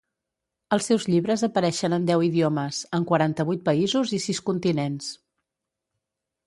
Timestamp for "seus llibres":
0.91-1.43